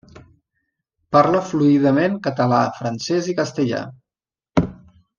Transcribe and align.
Parla 1.17 1.41
fluidament 1.51 2.17
català, 2.29 2.65
francès 2.81 3.31
i 3.35 3.39
castellà. 3.43 3.87